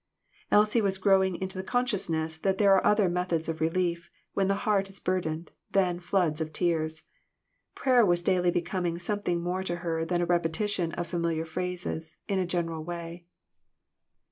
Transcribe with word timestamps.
Elsie 0.49 0.81
was 0.81 0.97
growing 0.97 1.35
into 1.39 1.59
the 1.59 1.63
consciousness 1.63 2.35
that 2.35 2.57
there 2.57 2.73
are 2.73 2.83
other 2.83 3.07
methods 3.07 3.47
of 3.47 3.61
relief, 3.61 4.09
when 4.33 4.47
the 4.47 4.55
heart 4.65 4.89
is 4.89 4.99
burdened, 4.99 5.51
than 5.73 5.99
floods 5.99 6.41
of 6.41 6.51
tears. 6.51 7.03
Prayer 7.75 8.03
was 8.03 8.23
daily 8.23 8.49
becoming 8.49 8.97
something 8.97 9.39
more 9.39 9.61
to 9.61 9.75
her 9.75 10.03
than 10.03 10.19
a 10.19 10.25
repetition 10.25 10.91
of 10.93 11.05
familiar 11.05 11.45
phrases, 11.45 12.17
in 12.27 12.39
a 12.39 12.47
general 12.47 12.83
way. 12.83 13.27